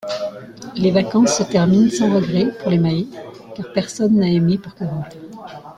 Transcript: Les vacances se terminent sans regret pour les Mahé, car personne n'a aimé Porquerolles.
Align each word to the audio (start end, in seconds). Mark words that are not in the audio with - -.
Les 0.77 0.89
vacances 0.89 1.37
se 1.37 1.43
terminent 1.43 1.91
sans 1.91 2.11
regret 2.15 2.51
pour 2.57 2.71
les 2.71 2.79
Mahé, 2.79 3.05
car 3.55 3.71
personne 3.71 4.15
n'a 4.17 4.29
aimé 4.29 4.57
Porquerolles. 4.57 5.05